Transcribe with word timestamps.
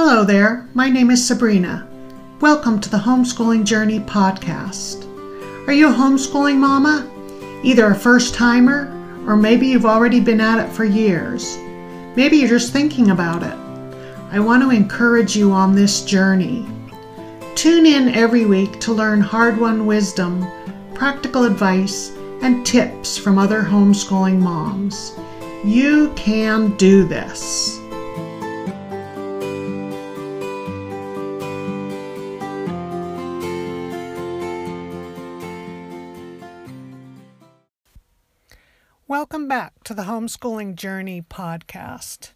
Hello 0.00 0.22
there, 0.22 0.68
my 0.74 0.88
name 0.88 1.10
is 1.10 1.26
Sabrina. 1.26 1.84
Welcome 2.40 2.80
to 2.82 2.88
the 2.88 2.98
Homeschooling 2.98 3.64
Journey 3.64 3.98
podcast. 3.98 5.04
Are 5.66 5.72
you 5.72 5.88
a 5.88 5.92
homeschooling 5.92 6.58
mama? 6.58 7.04
Either 7.64 7.90
a 7.90 7.96
first 7.96 8.32
timer, 8.32 8.86
or 9.26 9.34
maybe 9.34 9.66
you've 9.66 9.84
already 9.84 10.20
been 10.20 10.40
at 10.40 10.64
it 10.64 10.72
for 10.72 10.84
years. 10.84 11.56
Maybe 12.14 12.36
you're 12.36 12.48
just 12.48 12.72
thinking 12.72 13.10
about 13.10 13.42
it. 13.42 13.58
I 14.30 14.38
want 14.38 14.62
to 14.62 14.70
encourage 14.70 15.36
you 15.36 15.50
on 15.50 15.74
this 15.74 16.04
journey. 16.04 16.64
Tune 17.56 17.84
in 17.84 18.10
every 18.10 18.46
week 18.46 18.78
to 18.78 18.92
learn 18.92 19.20
hard 19.20 19.58
won 19.58 19.84
wisdom, 19.84 20.46
practical 20.94 21.42
advice, 21.42 22.10
and 22.40 22.64
tips 22.64 23.18
from 23.18 23.36
other 23.36 23.62
homeschooling 23.62 24.38
moms. 24.38 25.18
You 25.64 26.12
can 26.14 26.76
do 26.76 27.04
this. 27.04 27.80
Welcome 39.08 39.48
back 39.48 39.84
to 39.84 39.94
the 39.94 40.02
Homeschooling 40.02 40.74
Journey 40.74 41.22
podcast. 41.22 42.32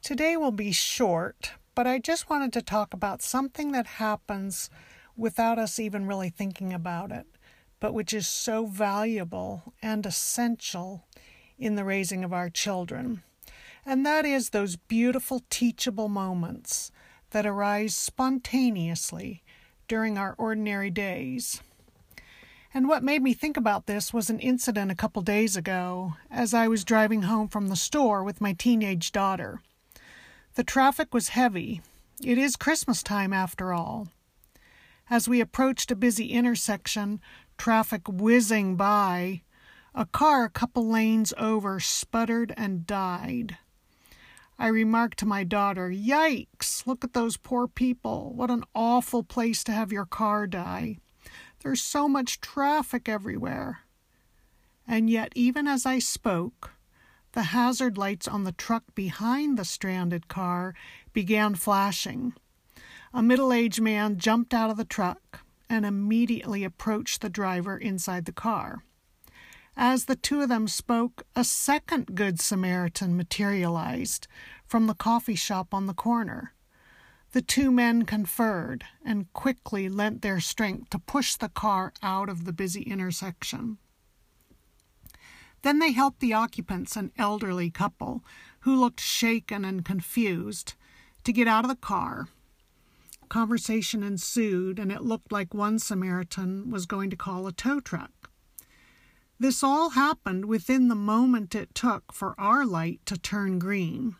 Today 0.00 0.36
will 0.36 0.52
be 0.52 0.70
short, 0.70 1.54
but 1.74 1.88
I 1.88 1.98
just 1.98 2.30
wanted 2.30 2.52
to 2.52 2.62
talk 2.62 2.94
about 2.94 3.20
something 3.20 3.72
that 3.72 3.98
happens 3.98 4.70
without 5.16 5.58
us 5.58 5.80
even 5.80 6.06
really 6.06 6.30
thinking 6.30 6.72
about 6.72 7.10
it, 7.10 7.26
but 7.80 7.94
which 7.94 8.12
is 8.12 8.28
so 8.28 8.66
valuable 8.66 9.74
and 9.82 10.06
essential 10.06 11.08
in 11.58 11.74
the 11.74 11.84
raising 11.84 12.22
of 12.22 12.32
our 12.32 12.48
children. 12.48 13.24
And 13.84 14.06
that 14.06 14.24
is 14.24 14.50
those 14.50 14.76
beautiful 14.76 15.42
teachable 15.50 16.08
moments 16.08 16.92
that 17.30 17.44
arise 17.44 17.96
spontaneously 17.96 19.42
during 19.88 20.16
our 20.16 20.36
ordinary 20.38 20.90
days. 20.90 21.60
And 22.74 22.86
what 22.86 23.02
made 23.02 23.22
me 23.22 23.32
think 23.32 23.56
about 23.56 23.86
this 23.86 24.12
was 24.12 24.28
an 24.28 24.40
incident 24.40 24.90
a 24.90 24.96
couple 24.96 25.22
days 25.22 25.56
ago 25.56 26.14
as 26.30 26.52
I 26.52 26.68
was 26.68 26.84
driving 26.84 27.22
home 27.22 27.48
from 27.48 27.68
the 27.68 27.76
store 27.76 28.22
with 28.22 28.40
my 28.40 28.52
teenage 28.52 29.10
daughter. 29.10 29.60
The 30.54 30.64
traffic 30.64 31.14
was 31.14 31.28
heavy. 31.28 31.80
It 32.22 32.36
is 32.36 32.56
Christmas 32.56 33.02
time 33.02 33.32
after 33.32 33.72
all. 33.72 34.08
As 35.08 35.28
we 35.28 35.40
approached 35.40 35.90
a 35.90 35.96
busy 35.96 36.32
intersection, 36.32 37.20
traffic 37.56 38.02
whizzing 38.06 38.76
by, 38.76 39.42
a 39.94 40.04
car 40.04 40.44
a 40.44 40.50
couple 40.50 40.86
lanes 40.86 41.32
over 41.38 41.80
sputtered 41.80 42.52
and 42.56 42.86
died. 42.86 43.56
I 44.58 44.66
remarked 44.68 45.18
to 45.20 45.26
my 45.26 45.44
daughter, 45.44 45.88
Yikes! 45.88 46.86
Look 46.86 47.02
at 47.02 47.14
those 47.14 47.36
poor 47.36 47.66
people. 47.66 48.32
What 48.34 48.50
an 48.50 48.64
awful 48.74 49.22
place 49.22 49.64
to 49.64 49.72
have 49.72 49.92
your 49.92 50.04
car 50.04 50.46
die. 50.46 50.98
There's 51.62 51.82
so 51.82 52.08
much 52.08 52.40
traffic 52.40 53.08
everywhere. 53.08 53.80
And 54.86 55.10
yet, 55.10 55.32
even 55.34 55.66
as 55.66 55.84
I 55.84 55.98
spoke, 55.98 56.72
the 57.32 57.44
hazard 57.44 57.98
lights 57.98 58.26
on 58.26 58.44
the 58.44 58.52
truck 58.52 58.94
behind 58.94 59.58
the 59.58 59.64
stranded 59.64 60.28
car 60.28 60.74
began 61.12 61.54
flashing. 61.54 62.34
A 63.12 63.22
middle 63.22 63.52
aged 63.52 63.80
man 63.80 64.18
jumped 64.18 64.54
out 64.54 64.70
of 64.70 64.76
the 64.76 64.84
truck 64.84 65.40
and 65.68 65.84
immediately 65.84 66.64
approached 66.64 67.20
the 67.20 67.28
driver 67.28 67.76
inside 67.76 68.24
the 68.24 68.32
car. 68.32 68.84
As 69.76 70.06
the 70.06 70.16
two 70.16 70.40
of 70.40 70.48
them 70.48 70.66
spoke, 70.66 71.22
a 71.36 71.44
second 71.44 72.16
Good 72.16 72.40
Samaritan 72.40 73.16
materialized 73.16 74.26
from 74.66 74.86
the 74.86 74.94
coffee 74.94 75.36
shop 75.36 75.72
on 75.72 75.86
the 75.86 75.94
corner. 75.94 76.52
The 77.32 77.42
two 77.42 77.70
men 77.70 78.04
conferred 78.04 78.84
and 79.04 79.32
quickly 79.34 79.88
lent 79.88 80.22
their 80.22 80.40
strength 80.40 80.90
to 80.90 80.98
push 80.98 81.34
the 81.34 81.50
car 81.50 81.92
out 82.02 82.28
of 82.28 82.44
the 82.44 82.52
busy 82.52 82.82
intersection. 82.82 83.78
Then 85.62 85.78
they 85.78 85.92
helped 85.92 86.20
the 86.20 86.32
occupants, 86.32 86.96
an 86.96 87.12
elderly 87.18 87.70
couple 87.70 88.24
who 88.60 88.74
looked 88.74 89.00
shaken 89.00 89.64
and 89.64 89.84
confused, 89.84 90.74
to 91.24 91.32
get 91.32 91.48
out 91.48 91.64
of 91.64 91.68
the 91.68 91.76
car. 91.76 92.28
Conversation 93.28 94.02
ensued, 94.02 94.78
and 94.78 94.90
it 94.90 95.02
looked 95.02 95.30
like 95.30 95.52
one 95.52 95.78
Samaritan 95.78 96.70
was 96.70 96.86
going 96.86 97.10
to 97.10 97.16
call 97.16 97.46
a 97.46 97.52
tow 97.52 97.80
truck. 97.80 98.30
This 99.38 99.62
all 99.62 99.90
happened 99.90 100.46
within 100.46 100.88
the 100.88 100.94
moment 100.94 101.54
it 101.54 101.74
took 101.74 102.12
for 102.12 102.34
our 102.38 102.64
light 102.64 103.00
to 103.06 103.18
turn 103.18 103.58
green. 103.58 104.16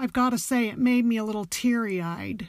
I've 0.00 0.14
got 0.14 0.30
to 0.30 0.38
say, 0.38 0.68
it 0.68 0.78
made 0.78 1.04
me 1.04 1.18
a 1.18 1.24
little 1.24 1.44
teary 1.44 2.00
eyed. 2.00 2.48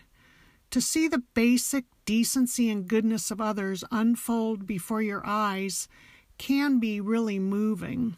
To 0.69 0.79
see 0.79 1.09
the 1.09 1.23
basic 1.33 1.83
decency 2.05 2.69
and 2.69 2.87
goodness 2.87 3.29
of 3.29 3.41
others 3.41 3.83
unfold 3.91 4.65
before 4.65 5.01
your 5.01 5.21
eyes 5.25 5.89
can 6.37 6.79
be 6.79 7.01
really 7.01 7.39
moving, 7.39 8.15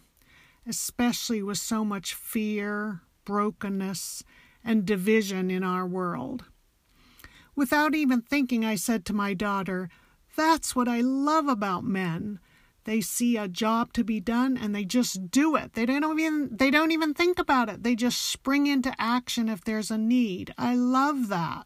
especially 0.67 1.41
with 1.41 1.57
so 1.57 1.83
much 1.83 2.13
fear, 2.13 3.01
brokenness, 3.25 4.23
and 4.63 4.85
division 4.85 5.49
in 5.49 5.63
our 5.63 5.87
world. 5.87 6.45
Without 7.55 7.95
even 7.95 8.21
thinking, 8.21 8.63
I 8.63 8.75
said 8.75 9.03
to 9.05 9.13
my 9.13 9.33
daughter, 9.33 9.89
That's 10.35 10.75
what 10.75 10.87
I 10.87 11.01
love 11.01 11.47
about 11.47 11.83
men. 11.83 12.39
They 12.85 12.99
see 13.01 13.37
a 13.37 13.47
job 13.47 13.93
to 13.93 14.03
be 14.03 14.19
done 14.19 14.57
and 14.57 14.75
they 14.75 14.83
just 14.83 15.31
do 15.31 15.55
it. 15.55 15.73
They 15.73 15.85
don't 15.85 16.19
even 16.19 16.57
they 16.57 16.69
don't 16.69 16.91
even 16.91 17.13
think 17.13 17.39
about 17.39 17.69
it. 17.69 17.83
They 17.83 17.95
just 17.95 18.21
spring 18.21 18.67
into 18.67 18.93
action 18.99 19.47
if 19.47 19.63
there's 19.63 19.91
a 19.91 19.97
need. 19.97 20.53
I 20.57 20.75
love 20.75 21.29
that. 21.29 21.65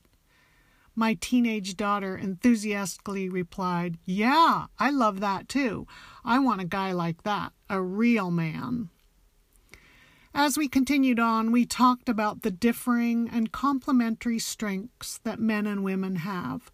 My 0.96 1.14
teenage 1.14 1.78
daughter 1.78 2.18
enthusiastically 2.18 3.30
replied, 3.30 3.98
"Yeah, 4.06 4.68
I 4.80 4.90
love 4.90 5.20
that 5.20 5.48
too. 5.48 5.88
I 6.26 6.40
want 6.40 6.62
a 6.62 6.66
guy 6.66 6.92
like 6.92 7.24
that, 7.24 7.54
a 7.70 7.82
real 7.82 8.32
man." 8.32 8.90
As 10.34 10.58
we 10.58 10.68
continued 10.68 11.20
on, 11.20 11.52
we 11.52 11.66
talked 11.66 12.10
about 12.10 12.42
the 12.44 12.52
differing 12.52 13.28
and 13.28 13.52
complementary 13.52 14.38
strengths 14.38 15.18
that 15.20 15.40
men 15.40 15.66
and 15.66 15.84
women 15.84 16.18
have, 16.18 16.72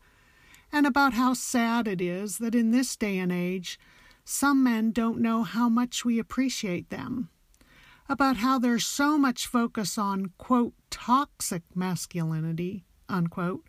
and 0.70 0.86
about 0.86 1.14
how 1.14 1.34
sad 1.34 1.88
it 1.88 2.02
is 2.02 2.40
that 2.40 2.56
in 2.56 2.72
this 2.72 2.98
day 2.98 3.18
and 3.18 3.32
age, 3.32 3.80
some 4.26 4.64
men 4.64 4.92
don't 4.92 5.20
know 5.20 5.44
how 5.44 5.70
much 5.70 6.06
we 6.06 6.20
appreciate 6.20 6.90
them. 6.90 7.30
About 8.10 8.38
how 8.38 8.60
there's 8.60 8.86
so 8.86 9.18
much 9.18 9.48
focus 9.48 9.98
on, 9.98 10.32
quote, 10.38 10.74
toxic 10.90 11.64
masculinity, 11.74 12.86
unquote, 13.10 13.64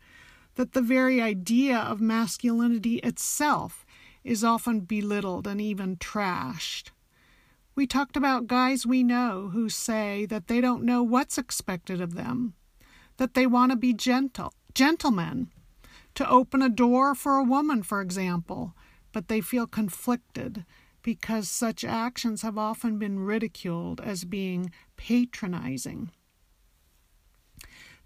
that 0.56 0.72
the 0.72 0.82
very 0.82 1.20
idea 1.20 1.76
of 1.78 2.00
masculinity 2.00 2.97
itself 2.97 3.84
is 4.22 4.44
often 4.44 4.81
belittled 4.81 5.47
and 5.47 5.60
even 5.60 5.97
trashed. 5.97 6.91
We 7.75 7.86
talked 7.86 8.16
about 8.16 8.47
guys 8.47 8.86
we 8.86 9.03
know 9.03 9.50
who 9.53 9.69
say 9.69 10.26
that 10.26 10.47
they 10.47 10.60
don't 10.60 10.84
know 10.84 11.03
what's 11.03 11.38
expected 11.38 12.00
of 12.00 12.15
them, 12.15 12.54
that 13.16 13.34
they 13.34 13.47
want 13.47 13.72
to 13.72 13.76
be 13.76 13.92
gentle, 13.92 14.53
gentlemen, 14.75 15.50
to 16.15 16.28
open 16.28 16.62
a 16.62 16.69
door 16.69 17.15
for 17.15 17.36
a 17.36 17.44
woman, 17.44 17.82
for 17.82 18.00
example, 18.00 18.75
but 19.14 19.28
they 19.28 19.41
feel 19.41 19.66
conflicted 19.66 20.64
because 21.00 21.48
such 21.48 21.84
actions 21.84 22.42
have 22.42 22.58
often 22.58 22.98
been 22.98 23.20
ridiculed 23.20 24.00
as 24.00 24.25
being 24.25 24.72
patronizing. 24.97 26.10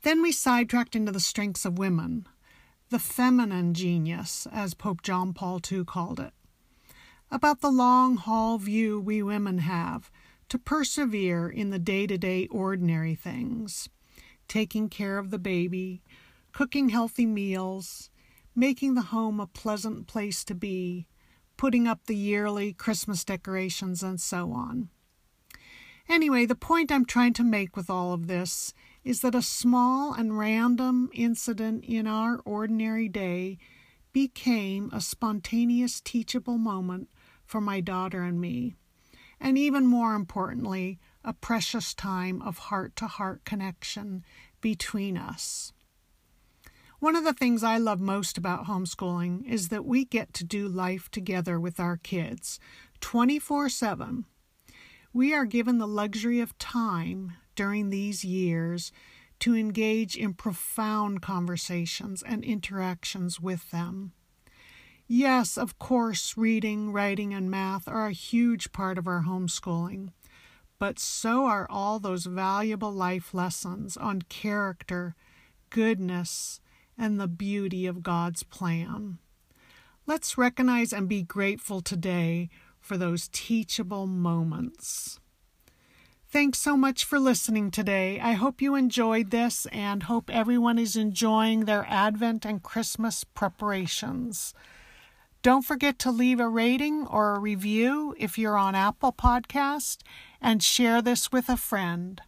Then 0.03 0.21
we 0.21 0.31
sidetracked 0.31 0.95
into 0.95 1.11
the 1.11 1.19
strengths 1.19 1.65
of 1.65 1.79
women, 1.79 2.29
the 2.91 2.99
feminine 2.99 3.73
genius, 3.73 4.47
as 4.53 4.75
Pope 4.75 5.03
John 5.03 5.33
Paul 5.33 5.61
II 5.73 5.85
called 5.85 6.21
it, 6.21 6.35
about 7.31 7.63
the 7.63 7.71
long 7.71 8.17
haul 8.17 8.59
view 8.59 9.01
we 9.01 9.23
women 9.23 9.59
have 9.59 10.11
to 10.51 10.59
persevere 10.59 11.49
in 11.49 11.71
the 11.71 11.79
day 11.79 12.07
to 12.07 12.19
day 12.19 12.47
ordinary 12.49 13.15
things, 13.15 13.89
taking 14.47 14.91
care 14.91 15.17
of 15.17 15.31
the 15.31 15.39
baby, 15.39 16.03
cooking 16.53 16.91
healthy 16.91 17.27
meals, 17.27 18.11
making 18.59 18.95
the 18.95 19.03
home 19.03 19.39
a 19.39 19.47
pleasant 19.47 20.09
place 20.09 20.43
to 20.43 20.53
be, 20.53 21.07
putting 21.57 21.87
up 21.87 22.07
the 22.07 22.17
yearly 22.17 22.73
Christmas 22.73 23.25
decorations, 23.25 24.03
and 24.03 24.21
so 24.21 24.51
on. 24.51 24.89
Anyway, 26.09 26.45
the 26.45 26.57
point 26.57 26.91
I'm 26.91 27.05
trying 27.05 27.35
to 27.35 27.45
make 27.45 27.77
with 27.77 27.89
all 27.89 28.13
of 28.13 28.27
this 28.27 28.75
is 29.05 29.21
that 29.21 29.37
a 29.37 29.43
small 29.43 30.13
and 30.13 30.37
random 30.37 31.09
incident 31.15 31.85
in 31.85 32.09
our 32.09 32.41
ordinary 32.45 33.09
day 33.09 33.59
became 34.13 34.91
a 34.93 35.01
spontaneous 35.01 36.01
teachable 36.01 36.59
moment 36.59 37.09
for 37.47 37.61
my 37.61 37.81
daughter 37.81 38.23
and 38.23 38.41
me, 38.41 38.75
and 39.39 39.57
even 39.57 39.87
more 39.87 40.15
importantly, 40.15 40.99
a 41.25 41.33
precious 41.33 41.95
time 41.95 42.43
of 42.43 42.59
heart 42.59 42.97
to 42.97 43.07
heart 43.07 43.45
connection 43.45 44.25
between 44.61 45.17
us. 45.17 45.73
One 47.01 47.15
of 47.15 47.23
the 47.23 47.33
things 47.33 47.63
I 47.63 47.79
love 47.79 48.01
most 48.01 48.37
about 48.37 48.67
homeschooling 48.67 49.49
is 49.49 49.69
that 49.69 49.85
we 49.85 50.05
get 50.05 50.35
to 50.35 50.45
do 50.45 50.67
life 50.67 51.09
together 51.13 51.61
with 51.61 51.79
our 51.79 51.97
kids 51.97 52.59
24 53.01 53.69
7. 53.69 54.25
We 55.13 55.33
are 55.33 55.45
given 55.45 55.79
the 55.79 55.87
luxury 55.87 56.41
of 56.41 56.59
time 56.59 57.35
during 57.55 57.91
these 57.91 58.25
years 58.25 58.91
to 59.39 59.55
engage 59.55 60.17
in 60.17 60.35
profound 60.35 61.23
conversations 61.23 62.21
and 62.21 62.43
interactions 62.43 63.39
with 63.39 63.71
them. 63.71 64.13
Yes, 65.07 65.57
of 65.57 65.79
course, 65.79 66.37
reading, 66.37 66.93
writing, 66.93 67.33
and 67.33 67.49
math 67.49 67.87
are 67.87 68.09
a 68.09 68.13
huge 68.13 68.73
part 68.73 68.99
of 68.99 69.07
our 69.07 69.23
homeschooling, 69.23 70.09
but 70.81 70.99
so 70.99 71.45
are 71.45 71.69
all 71.71 72.01
those 72.01 72.27
valuable 72.27 72.93
life 72.93 73.33
lessons 73.33 73.97
on 73.97 74.23
character, 74.23 75.15
goodness, 75.71 76.61
and 76.99 77.21
the 77.21 77.29
beauty 77.29 77.87
of 77.87 78.03
God's 78.03 78.43
plan. 78.43 79.19
Let's 80.07 80.37
recognize 80.37 80.93
and 80.93 81.09
be 81.09 81.23
grateful 81.23 81.81
today 81.81 82.49
for 82.81 82.97
those 82.97 83.29
teachable 83.33 84.07
moments. 84.07 85.21
Thanks 86.31 86.59
so 86.59 86.77
much 86.77 87.05
for 87.05 87.19
listening 87.19 87.71
today. 87.71 88.21
I 88.21 88.33
hope 88.33 88.61
you 88.61 88.75
enjoyed 88.75 89.31
this 89.31 89.67
and 89.73 90.03
hope 90.03 90.29
everyone 90.29 90.79
is 90.79 90.95
enjoying 90.95 91.65
their 91.65 91.87
Advent 91.89 92.45
and 92.45 92.63
Christmas 92.63 93.25
preparations. 93.25 94.53
Don't 95.43 95.65
forget 95.65 95.99
to 96.01 96.11
leave 96.11 96.41
a 96.41 96.49
rating 96.49 97.07
or 97.07 97.35
a 97.35 97.39
review 97.39 98.15
if 98.19 98.37
you're 98.37 98.59
on 98.59 98.75
Apple 98.75 99.13
Podcast 99.13 99.99
and 100.41 100.63
share 100.63 101.01
this 101.01 101.33
with 101.33 101.49
a 101.49 101.57
friend. 101.57 102.21